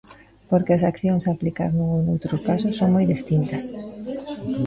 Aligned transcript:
Porque 0.49 0.75
as 0.77 0.83
accións 0.91 1.23
a 1.25 1.33
aplicar 1.35 1.69
nun 1.73 1.89
e 1.99 2.01
noutro 2.05 2.35
caso 2.47 2.67
son 2.79 2.89
moi 2.95 3.05
distintas. 3.13 3.63